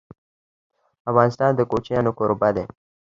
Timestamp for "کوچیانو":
1.71-2.11